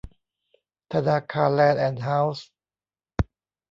[0.91, 2.47] ธนาคารแลนด์แอนด์ เฮ้าส์